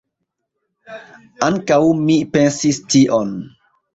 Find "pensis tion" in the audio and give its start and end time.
2.37-3.37